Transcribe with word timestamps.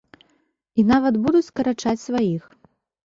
І 0.79 0.85
нават 0.91 1.19
будуць 1.27 1.43
скарачаць 1.49 1.97
сваіх. 2.07 2.43